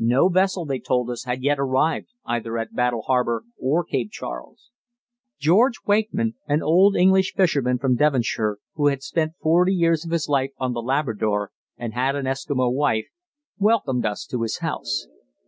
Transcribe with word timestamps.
No 0.00 0.28
vessel, 0.28 0.64
they 0.64 0.80
told 0.80 1.10
us, 1.10 1.22
had 1.26 1.44
yet 1.44 1.60
arrived 1.60 2.08
either 2.26 2.58
at 2.58 2.74
Battle 2.74 3.02
Harbour 3.02 3.44
or 3.56 3.84
Cape 3.84 4.10
Charles. 4.10 4.72
George 5.38 5.76
Wakeham, 5.86 6.34
an 6.48 6.60
old 6.60 6.96
English 6.96 7.34
fisherman 7.36 7.78
from 7.78 7.94
Devonshire, 7.94 8.58
who 8.74 8.88
had 8.88 9.04
spent 9.04 9.34
forty 9.40 9.72
years 9.72 10.04
of 10.04 10.10
his 10.10 10.26
life 10.28 10.50
on 10.58 10.72
The 10.72 10.82
Labrador 10.82 11.52
and 11.76 11.94
had 11.94 12.16
an 12.16 12.26
Eskimo 12.26 12.68
wife, 12.68 13.06
welcomed 13.60 14.04
us 14.04 14.26
to 14.26 14.42
his 14.42 14.58
house. 14.58 15.06